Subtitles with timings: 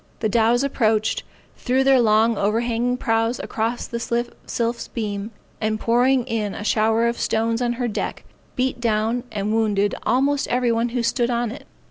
[0.21, 1.21] The dows approached,
[1.57, 3.99] threw their long overhanging prows across the
[4.47, 5.29] Sylph's beam,
[5.61, 8.23] and pouring in a shower of stones on her deck,
[8.55, 11.67] beat down and wounded almost every one who stood on it.